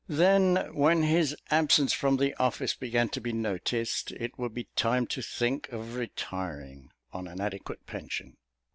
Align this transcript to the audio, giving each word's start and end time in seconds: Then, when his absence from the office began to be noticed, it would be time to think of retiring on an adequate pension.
Then, 0.09 0.73
when 0.73 1.03
his 1.03 1.35
absence 1.51 1.93
from 1.93 2.17
the 2.17 2.33
office 2.41 2.73
began 2.73 3.09
to 3.09 3.21
be 3.21 3.31
noticed, 3.33 4.11
it 4.13 4.35
would 4.39 4.51
be 4.51 4.63
time 4.75 5.05
to 5.05 5.21
think 5.21 5.69
of 5.69 5.93
retiring 5.93 6.89
on 7.13 7.27
an 7.27 7.39
adequate 7.39 7.85
pension. 7.85 8.35